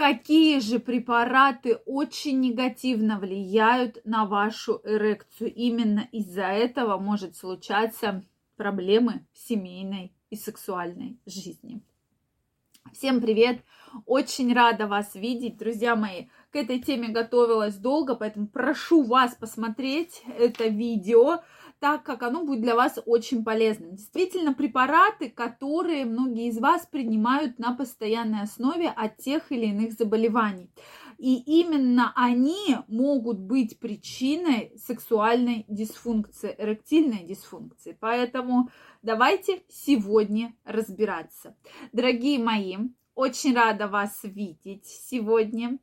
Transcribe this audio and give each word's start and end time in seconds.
какие 0.00 0.60
же 0.60 0.78
препараты 0.78 1.74
очень 1.84 2.40
негативно 2.40 3.18
влияют 3.18 4.00
на 4.06 4.24
вашу 4.24 4.80
эрекцию. 4.82 5.52
Именно 5.52 6.08
из-за 6.10 6.44
этого 6.46 6.96
может 6.96 7.36
случаться 7.36 8.24
проблемы 8.56 9.26
в 9.34 9.38
семейной 9.38 10.14
и 10.30 10.36
сексуальной 10.36 11.18
жизни. 11.26 11.82
Всем 12.94 13.20
привет! 13.20 13.60
Очень 14.06 14.54
рада 14.54 14.86
вас 14.86 15.14
видеть, 15.14 15.58
друзья 15.58 15.94
мои. 15.94 16.28
К 16.50 16.56
этой 16.56 16.80
теме 16.80 17.08
готовилась 17.08 17.76
долго, 17.76 18.14
поэтому 18.14 18.46
прошу 18.46 19.02
вас 19.02 19.34
посмотреть 19.34 20.22
это 20.38 20.68
видео 20.68 21.42
так 21.80 22.02
как 22.02 22.22
оно 22.22 22.44
будет 22.44 22.60
для 22.60 22.76
вас 22.76 22.98
очень 23.06 23.42
полезным. 23.42 23.96
Действительно, 23.96 24.52
препараты, 24.52 25.30
которые 25.30 26.04
многие 26.04 26.48
из 26.48 26.58
вас 26.58 26.86
принимают 26.86 27.58
на 27.58 27.74
постоянной 27.74 28.42
основе 28.42 28.88
от 28.88 29.16
тех 29.16 29.50
или 29.50 29.66
иных 29.66 29.94
заболеваний. 29.94 30.70
И 31.16 31.36
именно 31.60 32.12
они 32.14 32.76
могут 32.88 33.38
быть 33.38 33.78
причиной 33.78 34.72
сексуальной 34.76 35.64
дисфункции, 35.68 36.54
эректильной 36.56 37.24
дисфункции. 37.24 37.96
Поэтому 37.98 38.70
давайте 39.02 39.62
сегодня 39.68 40.54
разбираться. 40.64 41.56
Дорогие 41.92 42.38
мои, 42.38 42.76
очень 43.20 43.54
рада 43.54 43.86
вас 43.86 44.20
видеть 44.22 44.86
сегодня. 44.86 45.78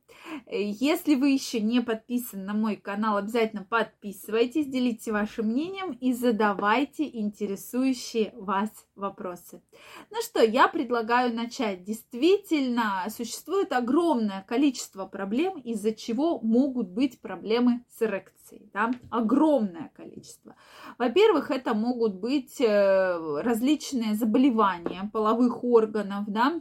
Если 0.50 1.14
вы 1.14 1.30
еще 1.30 1.60
не 1.60 1.80
подписаны 1.80 2.42
на 2.42 2.52
мой 2.52 2.74
канал, 2.74 3.16
обязательно 3.16 3.62
подписывайтесь, 3.62 4.66
делитесь 4.66 5.06
вашим 5.06 5.46
мнением 5.46 5.92
и 5.92 6.12
задавайте 6.12 7.08
интересующие 7.08 8.32
вас 8.34 8.70
вопросы. 8.96 9.62
Ну 10.10 10.20
что, 10.20 10.42
я 10.42 10.66
предлагаю 10.66 11.32
начать. 11.32 11.84
Действительно, 11.84 13.06
существует 13.08 13.72
огромное 13.72 14.42
количество 14.42 15.06
проблем, 15.06 15.58
из-за 15.58 15.92
чего 15.92 16.40
могут 16.40 16.88
быть 16.88 17.20
проблемы 17.20 17.84
с 17.88 18.02
эрекцией. 18.02 18.68
Да? 18.74 18.90
Огромное 19.10 19.92
количество. 19.94 20.56
Во-первых, 20.98 21.52
это 21.52 21.74
могут 21.74 22.16
быть 22.16 22.60
э, 22.60 23.40
различные 23.42 24.16
заболевания 24.16 25.08
половых 25.12 25.62
органов, 25.62 26.24
да, 26.26 26.60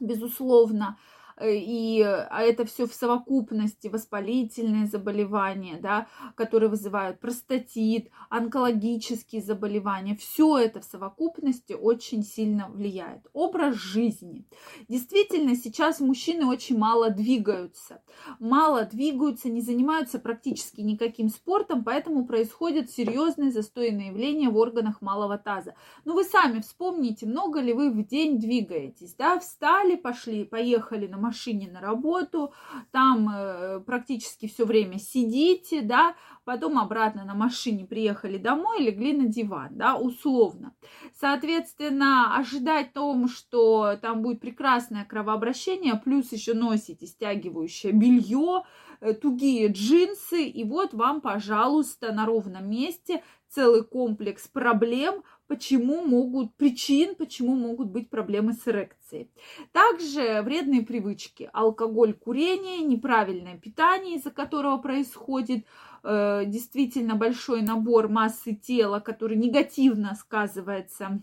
безусловно, 0.00 0.96
и 1.42 2.02
а 2.02 2.42
это 2.42 2.64
все 2.64 2.86
в 2.86 2.94
совокупности 2.94 3.88
воспалительные 3.88 4.86
заболевания, 4.86 5.78
да, 5.80 6.08
которые 6.34 6.68
вызывают 6.68 7.20
простатит, 7.20 8.10
онкологические 8.30 9.42
заболевания. 9.42 10.16
Все 10.16 10.58
это 10.58 10.80
в 10.80 10.84
совокупности 10.84 11.72
очень 11.72 12.22
сильно 12.22 12.68
влияет. 12.68 13.26
Образ 13.32 13.76
жизни. 13.76 14.46
Действительно, 14.88 15.54
сейчас 15.56 16.00
мужчины 16.00 16.46
очень 16.46 16.78
мало 16.78 17.10
двигаются. 17.10 18.02
Мало 18.38 18.84
двигаются, 18.84 19.48
не 19.48 19.60
занимаются 19.60 20.18
практически 20.18 20.80
никаким 20.80 21.28
спортом, 21.28 21.84
поэтому 21.84 22.26
происходят 22.26 22.90
серьезные 22.90 23.52
застойные 23.52 24.08
явления 24.08 24.50
в 24.50 24.56
органах 24.56 25.00
малого 25.02 25.38
таза. 25.38 25.74
Ну, 26.04 26.14
вы 26.14 26.24
сами 26.24 26.60
вспомните, 26.60 27.26
много 27.26 27.60
ли 27.60 27.72
вы 27.72 27.90
в 27.90 28.06
день 28.06 28.38
двигаетесь, 28.38 29.14
да, 29.14 29.38
встали, 29.38 29.96
пошли, 29.96 30.44
поехали 30.44 31.06
на 31.06 31.18
машине 31.28 31.68
на 31.70 31.80
работу, 31.80 32.52
там 32.90 33.28
э, 33.28 33.80
практически 33.80 34.48
все 34.48 34.64
время 34.64 34.98
сидите, 34.98 35.82
да, 35.82 36.14
потом 36.44 36.78
обратно 36.78 37.24
на 37.24 37.34
машине 37.34 37.84
приехали 37.84 38.38
домой, 38.38 38.82
легли 38.82 39.12
на 39.12 39.26
диван, 39.26 39.70
да, 39.72 39.96
условно. 39.96 40.72
Соответственно, 41.20 42.36
ожидать 42.36 42.92
тому, 42.92 43.28
что 43.28 43.96
там 44.00 44.22
будет 44.22 44.40
прекрасное 44.40 45.04
кровообращение, 45.04 46.00
плюс 46.02 46.32
еще 46.32 46.54
носите 46.54 47.06
стягивающее 47.06 47.92
белье, 47.92 48.62
э, 49.00 49.12
тугие 49.12 49.68
джинсы, 49.68 50.44
и 50.44 50.64
вот 50.64 50.94
вам, 50.94 51.20
пожалуйста, 51.20 52.12
на 52.12 52.24
ровном 52.24 52.70
месте 52.70 53.22
целый 53.48 53.84
комплекс 53.84 54.48
проблем, 54.48 55.22
почему 55.48 56.04
могут, 56.04 56.54
причин, 56.54 57.14
почему 57.16 57.56
могут 57.56 57.88
быть 57.88 58.10
проблемы 58.10 58.52
с 58.52 58.68
эрекцией. 58.68 59.30
Также 59.72 60.42
вредные 60.42 60.82
привычки, 60.82 61.50
алкоголь, 61.52 62.12
курение, 62.12 62.78
неправильное 62.78 63.58
питание, 63.58 64.16
из-за 64.16 64.30
которого 64.30 64.76
происходит 64.78 65.66
э, 66.04 66.44
действительно 66.46 67.16
большой 67.16 67.62
набор 67.62 68.08
массы 68.08 68.54
тела, 68.54 69.00
который 69.00 69.36
негативно 69.36 70.14
сказывается 70.14 71.20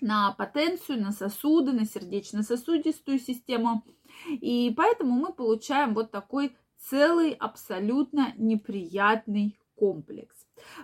на 0.00 0.32
потенцию, 0.32 1.00
на 1.00 1.12
сосуды, 1.12 1.72
на 1.72 1.84
сердечно-сосудистую 1.84 3.18
систему. 3.20 3.84
И 4.28 4.72
поэтому 4.76 5.14
мы 5.14 5.32
получаем 5.32 5.94
вот 5.94 6.10
такой 6.10 6.56
целый 6.78 7.32
абсолютно 7.32 8.32
неприятный 8.36 9.58
комплекс. 9.82 10.36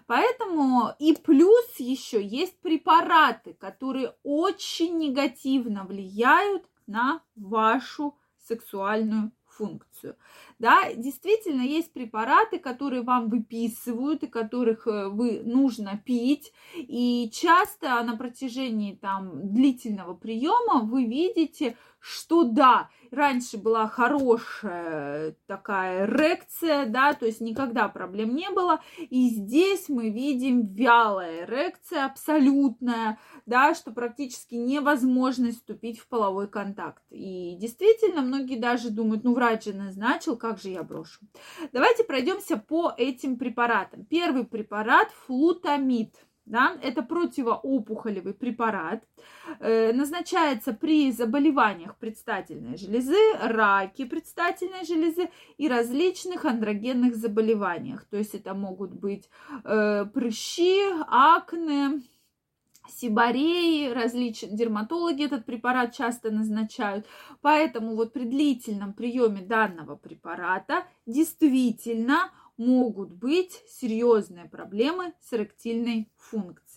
Поэтому 0.09 0.91
и 0.99 1.15
плюс 1.15 1.79
еще 1.79 2.21
есть 2.21 2.59
препараты, 2.59 3.55
которые 3.55 4.17
очень 4.25 4.99
негативно 4.99 5.85
влияют 5.85 6.65
на 6.89 7.23
вашу 7.37 8.17
сексуальную 8.49 9.31
функцию. 9.47 10.17
Да, 10.59 10.93
действительно, 10.95 11.63
есть 11.63 11.93
препараты, 11.93 12.59
которые 12.59 13.03
вам 13.03 13.29
выписывают 13.29 14.25
и 14.25 14.27
которых 14.27 14.89
э, 14.89 15.09
вы 15.09 15.43
нужно 15.45 16.03
пить. 16.05 16.53
И 16.77 17.31
часто 17.33 18.03
на 18.03 18.17
протяжении 18.17 18.95
там 18.97 19.53
длительного 19.55 20.15
приема 20.15 20.83
вы 20.83 21.05
видите, 21.05 21.77
что 22.01 22.45
да, 22.45 22.91
раньше 23.11 23.59
была 23.59 23.89
хорошая 23.89 25.37
такая 25.47 26.07
эрекция, 26.07 26.87
да, 26.87 27.15
то 27.15 27.27
есть 27.27 27.41
никогда 27.41 27.89
проблем 27.89 28.35
не 28.35 28.51
было. 28.51 28.81
И 28.99 29.29
здесь 29.29 29.89
мы 29.89 30.11
видим 30.11 30.67
вялая 30.67 31.45
эрекция, 31.45 32.05
абсолютная, 32.05 33.19
да, 33.47 33.75
что 33.75 33.91
практически 33.91 34.55
невозможно 34.55 35.51
вступить 35.51 35.99
в 35.99 36.09
половой 36.09 36.49
контакт. 36.49 37.03
И 37.11 37.57
действительно, 37.59 38.23
многие 38.23 38.59
даже 38.59 38.91
думают, 38.91 39.25
ну, 39.25 39.35
врач 39.35 39.65
же 39.65 39.73
назначил, 39.73 40.37
как 40.37 40.59
же 40.61 40.71
я 40.71 40.83
брошу. 40.83 41.21
Давайте 41.73 42.05
пройдемся 42.05 42.57
по 42.57 42.93
этим 42.97 43.39
препаратам. 43.39 44.05
Первый 44.05 44.45
препарат 44.45 45.09
флутамид– 45.27 46.15
да, 46.49 46.77
это 46.83 47.03
противоопухолевый 47.03 48.35
препарат, 48.35 49.05
э, 49.61 49.93
назначается 49.93 50.73
при 50.73 51.13
заболеваниях 51.13 51.97
предстательной 51.97 52.77
железы, 52.77 53.17
раке 53.43 54.07
предстательной 54.07 54.85
железы 54.85 55.31
и 55.59 55.69
различных 55.69 56.45
андрогенных 56.45 57.17
заболеваниях. 57.17 58.05
То 58.05 58.17
есть 58.17 58.35
это 58.35 58.55
могут 58.55 58.93
быть 58.95 59.29
э, 59.65 60.07
прыщи, 60.13 60.81
акне, 61.09 62.03
сибареи, 62.91 63.93
различные 63.93 64.57
дерматологи 64.57 65.25
этот 65.25 65.45
препарат 65.45 65.95
часто 65.95 66.31
назначают. 66.31 67.07
Поэтому 67.43 67.95
вот 67.95 68.13
при 68.13 68.25
длительном 68.25 68.95
приеме 68.95 69.43
данного 69.43 69.97
препарата 69.97 70.85
действительно 71.07 72.31
могут 72.59 73.13
быть 73.13 73.63
серьезные 73.69 74.47
проблемы 74.47 75.15
с 75.23 75.33
эректильной 75.33 76.13
функцией. 76.19 76.68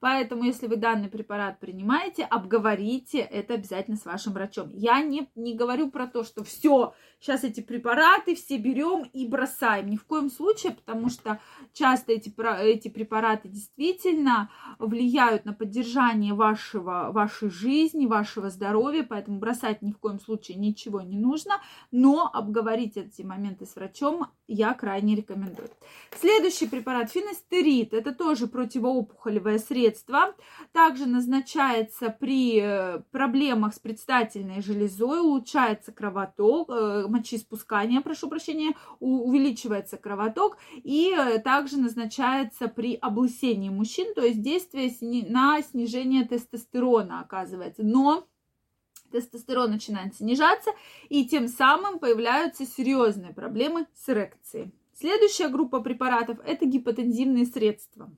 Поэтому, 0.00 0.44
если 0.44 0.66
вы 0.66 0.76
данный 0.76 1.08
препарат 1.08 1.58
принимаете, 1.58 2.24
обговорите 2.24 3.18
это 3.18 3.54
обязательно 3.54 3.96
с 3.96 4.04
вашим 4.04 4.32
врачом. 4.32 4.70
Я 4.72 5.02
не, 5.02 5.28
не 5.34 5.54
говорю 5.54 5.90
про 5.90 6.06
то, 6.06 6.22
что 6.24 6.44
все, 6.44 6.94
сейчас 7.20 7.44
эти 7.44 7.60
препараты 7.60 8.34
все 8.34 8.58
берем 8.58 9.02
и 9.12 9.26
бросаем. 9.26 9.88
Ни 9.88 9.96
в 9.96 10.04
коем 10.04 10.30
случае, 10.30 10.72
потому 10.72 11.08
что 11.08 11.40
часто 11.72 12.12
эти, 12.12 12.32
эти 12.62 12.88
препараты 12.88 13.48
действительно 13.48 14.50
влияют 14.78 15.44
на 15.44 15.52
поддержание 15.52 16.34
вашего, 16.34 17.10
вашей 17.12 17.50
жизни, 17.50 18.06
вашего 18.06 18.50
здоровья, 18.50 19.02
поэтому 19.02 19.38
бросать 19.38 19.82
ни 19.82 19.92
в 19.92 19.98
коем 19.98 20.20
случае 20.20 20.56
ничего 20.56 21.00
не 21.00 21.18
нужно, 21.18 21.60
но 21.90 22.30
обговорить 22.32 22.96
эти 22.96 23.22
моменты 23.22 23.66
с 23.66 23.74
врачом 23.76 24.26
я 24.48 24.74
крайне 24.74 25.16
рекомендую. 25.16 25.68
Следующий 26.18 26.66
препарат 26.66 27.10
финастерид, 27.10 27.92
это 27.92 28.14
тоже 28.14 28.46
противоопухолевое 29.26 29.58
средство. 29.58 30.34
Также 30.72 31.06
назначается 31.06 32.10
при 32.10 32.60
э, 32.62 33.00
проблемах 33.10 33.74
с 33.74 33.78
предстательной 33.78 34.62
железой, 34.62 35.20
улучшается 35.20 35.92
кровоток, 35.92 36.70
э, 36.70 37.06
мочеиспускание, 37.08 38.00
прошу 38.00 38.28
прощения, 38.28 38.74
увеличивается 39.00 39.96
кровоток 39.96 40.58
и 40.76 41.12
э, 41.16 41.38
также 41.38 41.78
назначается 41.78 42.68
при 42.68 42.94
облысении 42.94 43.70
мужчин, 43.70 44.14
то 44.14 44.22
есть 44.22 44.42
действие 44.42 44.92
на 45.28 45.60
снижение 45.62 46.24
тестостерона 46.24 47.20
оказывается. 47.20 47.82
Но 47.82 48.26
тестостерон 49.10 49.70
начинает 49.70 50.14
снижаться, 50.16 50.70
и 51.08 51.24
тем 51.24 51.48
самым 51.48 51.98
появляются 51.98 52.66
серьезные 52.66 53.32
проблемы 53.32 53.86
с 53.94 54.08
эрекцией. 54.08 54.72
Следующая 54.98 55.48
группа 55.48 55.80
препаратов– 55.80 56.38
это 56.46 56.64
гипотензивные 56.64 57.44
средства. 57.44 58.10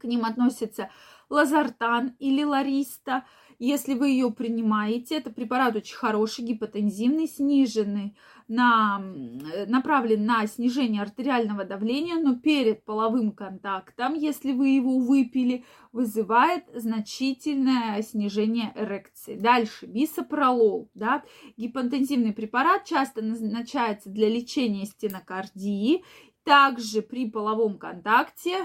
К 0.00 0.04
ним 0.04 0.24
относятся 0.24 0.90
лазартан 1.28 2.16
или 2.18 2.42
лариста, 2.42 3.24
Если 3.62 3.92
вы 3.92 4.08
ее 4.08 4.30
принимаете, 4.30 5.16
это 5.16 5.28
препарат 5.28 5.76
очень 5.76 5.94
хороший, 5.94 6.46
гипотензивный, 6.46 7.28
сниженный, 7.28 8.16
на, 8.48 9.02
направлен 9.66 10.24
на 10.24 10.46
снижение 10.46 11.02
артериального 11.02 11.64
давления, 11.64 12.16
но 12.16 12.36
перед 12.36 12.86
половым 12.86 13.32
контактом, 13.32 14.14
если 14.14 14.52
вы 14.52 14.70
его 14.70 14.98
выпили, 14.98 15.66
вызывает 15.92 16.64
значительное 16.74 18.00
снижение 18.00 18.72
эрекции. 18.74 19.36
Дальше. 19.38 19.84
Бисопролол, 19.84 20.88
да, 20.94 21.22
гипоинтенсивный 21.58 22.32
препарат 22.32 22.86
часто 22.86 23.20
назначается 23.20 24.08
для 24.08 24.30
лечения 24.30 24.86
стенокардии, 24.86 26.02
также 26.44 27.02
при 27.02 27.30
половом 27.30 27.78
контакте 27.78 28.56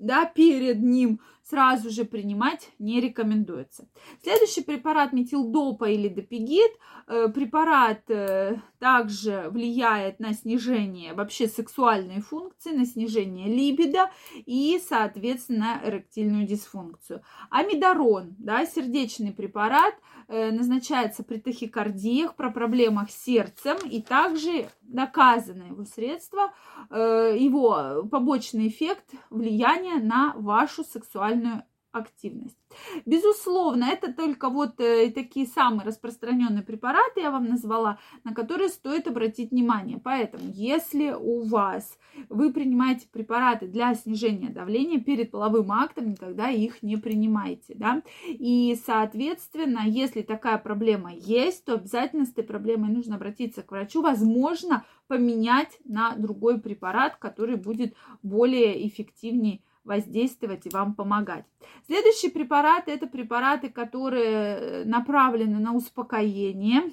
да, 0.00 0.24
перед 0.24 0.82
ним 0.82 1.20
сразу 1.42 1.90
же 1.90 2.04
принимать 2.04 2.70
не 2.78 3.00
рекомендуется. 3.00 3.88
Следующий 4.22 4.62
препарат 4.62 5.12
метилдопа 5.12 5.90
или 5.90 6.08
допигит. 6.08 6.70
Э, 7.12 7.28
препарат 7.28 8.08
э, 8.08 8.60
также 8.78 9.48
влияет 9.50 10.20
на 10.20 10.32
снижение 10.32 11.12
вообще 11.12 11.48
сексуальной 11.48 12.20
функции, 12.20 12.70
на 12.70 12.86
снижение 12.86 13.48
либидо 13.48 14.10
и, 14.46 14.80
соответственно, 14.88 15.80
эректильную 15.84 16.46
дисфункцию. 16.46 17.22
Амидорон, 17.50 18.36
да, 18.38 18.64
сердечный 18.64 19.32
препарат, 19.32 19.94
э, 20.28 20.52
назначается 20.52 21.24
при 21.24 21.38
тахикардиях, 21.38 22.36
про 22.36 22.50
проблемах 22.50 23.10
с 23.10 23.24
сердцем 23.24 23.76
и 23.90 24.00
также 24.00 24.68
доказано 24.82 25.64
его 25.64 25.84
средство, 25.84 26.52
его 26.90 28.04
побочный 28.10 28.66
эффект 28.66 29.04
влияния 29.30 30.02
на 30.02 30.32
вашу 30.36 30.82
сексуальную 30.82 31.39
сексуальную 31.40 31.64
активность. 31.92 32.56
Безусловно, 33.04 33.82
это 33.82 34.12
только 34.12 34.48
вот 34.48 34.78
э, 34.78 35.10
такие 35.10 35.44
самые 35.44 35.84
распространенные 35.84 36.62
препараты 36.62 37.20
я 37.20 37.32
вам 37.32 37.48
назвала, 37.48 37.98
на 38.22 38.32
которые 38.32 38.68
стоит 38.68 39.08
обратить 39.08 39.50
внимание. 39.50 39.98
Поэтому, 39.98 40.44
если 40.52 41.10
у 41.10 41.42
вас 41.42 41.98
вы 42.28 42.52
принимаете 42.52 43.08
препараты 43.10 43.66
для 43.66 43.92
снижения 43.96 44.50
давления 44.50 45.00
перед 45.00 45.32
половым 45.32 45.72
актом, 45.72 46.10
никогда 46.10 46.48
их 46.48 46.80
не 46.84 46.96
принимайте, 46.96 47.74
да. 47.74 48.02
И, 48.28 48.78
соответственно, 48.86 49.80
если 49.84 50.22
такая 50.22 50.58
проблема 50.58 51.12
есть, 51.12 51.64
то 51.64 51.74
обязательно 51.74 52.24
с 52.24 52.30
этой 52.30 52.44
проблемой 52.44 52.90
нужно 52.90 53.16
обратиться 53.16 53.62
к 53.62 53.72
врачу. 53.72 54.00
Возможно, 54.00 54.84
поменять 55.08 55.76
на 55.84 56.14
другой 56.14 56.60
препарат, 56.60 57.16
который 57.16 57.56
будет 57.56 57.96
более 58.22 58.86
эффективнее 58.86 59.60
воздействовать 59.90 60.66
и 60.66 60.70
вам 60.70 60.94
помогать. 60.94 61.44
Следующие 61.86 62.30
препараты 62.30 62.92
это 62.92 63.06
препараты, 63.06 63.68
которые 63.68 64.84
направлены 64.84 65.58
на 65.58 65.74
успокоение, 65.74 66.92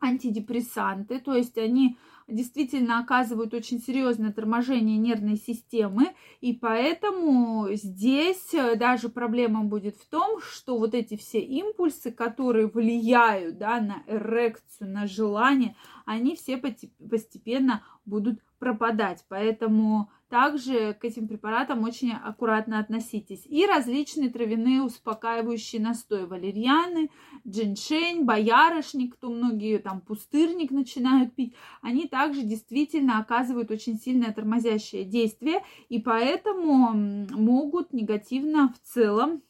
антидепрессанты, 0.00 1.20
то 1.20 1.34
есть 1.34 1.56
они 1.56 1.96
действительно 2.28 2.98
оказывают 2.98 3.54
очень 3.54 3.80
серьезное 3.80 4.32
торможение 4.32 4.98
нервной 4.98 5.36
системы, 5.36 6.08
и 6.40 6.52
поэтому 6.52 7.68
здесь 7.72 8.52
даже 8.76 9.08
проблема 9.08 9.62
будет 9.62 9.96
в 9.96 10.06
том, 10.06 10.40
что 10.40 10.76
вот 10.76 10.94
эти 10.94 11.16
все 11.16 11.38
импульсы, 11.38 12.10
которые 12.10 12.66
влияют 12.66 13.58
да, 13.58 13.80
на 13.80 14.02
эрекцию, 14.08 14.90
на 14.90 15.06
желание, 15.06 15.76
они 16.04 16.34
все 16.34 16.56
постепенно 16.58 17.82
будут 18.06 18.40
пропадать. 18.58 19.24
Поэтому 19.28 20.10
также 20.28 20.94
к 20.94 21.04
этим 21.04 21.28
препаратам 21.28 21.84
очень 21.84 22.12
аккуратно 22.12 22.78
относитесь. 22.78 23.44
И 23.46 23.66
различные 23.66 24.30
травяные 24.30 24.82
успокаивающие 24.82 25.80
настои. 25.80 26.24
Валерьяны, 26.24 27.10
джиншень, 27.46 28.24
боярышник, 28.24 29.14
кто 29.14 29.30
многие 29.30 29.78
там 29.78 30.00
пустырник 30.00 30.70
начинают 30.70 31.34
пить. 31.34 31.54
Они 31.80 32.08
также 32.08 32.42
действительно 32.42 33.18
оказывают 33.18 33.70
очень 33.70 33.98
сильное 33.98 34.32
тормозящее 34.32 35.04
действие. 35.04 35.62
И 35.88 36.00
поэтому 36.00 36.92
могут 37.30 37.92
негативно 37.92 38.72
в 38.72 38.88
целом 38.88 39.42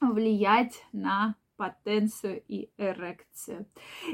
влиять 0.00 0.84
на 0.92 1.36
потенцию 1.62 2.42
и 2.48 2.70
эрекцию. 2.76 3.66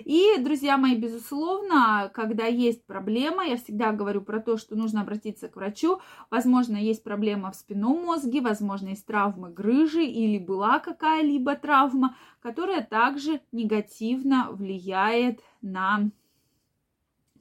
И, 0.04 0.36
друзья 0.38 0.76
мои, 0.76 0.94
безусловно, 0.96 2.10
когда 2.12 2.44
есть 2.44 2.84
проблема, 2.84 3.42
я 3.42 3.56
всегда 3.56 3.92
говорю 3.92 4.20
про 4.20 4.38
то, 4.38 4.58
что 4.58 4.76
нужно 4.76 5.00
обратиться 5.00 5.48
к 5.48 5.56
врачу. 5.56 5.98
Возможно, 6.30 6.76
есть 6.76 7.02
проблема 7.02 7.50
в 7.50 7.56
спинном 7.56 8.04
мозге, 8.04 8.42
возможно, 8.42 8.88
есть 8.88 9.06
травмы 9.06 9.48
грыжи 9.48 10.04
или 10.04 10.38
была 10.38 10.78
какая-либо 10.78 11.56
травма, 11.56 12.16
которая 12.40 12.84
также 12.84 13.40
негативно 13.50 14.48
влияет 14.50 15.40
на 15.62 16.10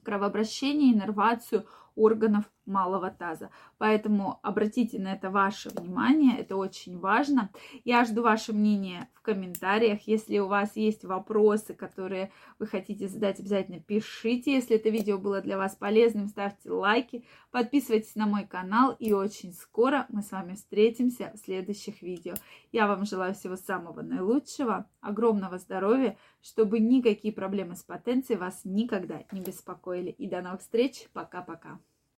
кровообращение, 0.02 0.94
иннервацию 0.94 1.66
органов 1.98 2.44
малого 2.68 3.10
таза. 3.10 3.50
Поэтому 3.78 4.38
обратите 4.42 4.98
на 5.00 5.14
это 5.14 5.30
ваше 5.30 5.70
внимание, 5.70 6.38
это 6.38 6.56
очень 6.56 6.98
важно. 6.98 7.50
Я 7.84 8.04
жду 8.04 8.22
ваше 8.22 8.52
мнение 8.52 9.08
в 9.14 9.22
комментариях. 9.22 10.02
Если 10.06 10.38
у 10.38 10.46
вас 10.46 10.76
есть 10.76 11.04
вопросы, 11.04 11.74
которые 11.74 12.30
вы 12.58 12.66
хотите 12.66 13.08
задать, 13.08 13.40
обязательно 13.40 13.80
пишите. 13.80 14.54
Если 14.54 14.76
это 14.76 14.90
видео 14.90 15.18
было 15.18 15.40
для 15.40 15.58
вас 15.58 15.74
полезным, 15.74 16.28
ставьте 16.28 16.70
лайки, 16.70 17.24
подписывайтесь 17.50 18.14
на 18.14 18.26
мой 18.26 18.46
канал. 18.46 18.94
И 18.98 19.12
очень 19.12 19.52
скоро 19.52 20.06
мы 20.10 20.22
с 20.22 20.30
вами 20.30 20.54
встретимся 20.54 21.32
в 21.34 21.38
следующих 21.38 22.02
видео. 22.02 22.34
Я 22.70 22.86
вам 22.86 23.04
желаю 23.04 23.34
всего 23.34 23.56
самого 23.56 24.02
наилучшего, 24.02 24.86
огромного 25.00 25.58
здоровья, 25.58 26.16
чтобы 26.42 26.78
никакие 26.78 27.32
проблемы 27.32 27.74
с 27.74 27.82
потенцией 27.82 28.38
вас 28.38 28.60
никогда 28.64 29.24
не 29.32 29.40
беспокоили. 29.40 30.10
И 30.10 30.28
до 30.28 30.42
новых 30.42 30.60
встреч. 30.60 31.08
Пока-пока. 31.12 31.80